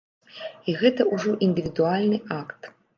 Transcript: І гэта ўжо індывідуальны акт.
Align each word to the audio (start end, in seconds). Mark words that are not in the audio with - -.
І 0.69 0.75
гэта 0.81 1.07
ўжо 1.13 1.37
індывідуальны 1.49 2.25
акт. 2.43 2.77